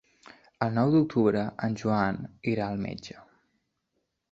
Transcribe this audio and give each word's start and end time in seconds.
El 0.65 0.71
nou 0.77 0.93
d'octubre 0.95 1.43
en 1.67 1.77
Joan 1.83 2.19
irà 2.55 2.69
al 2.73 2.83
metge. 2.89 3.21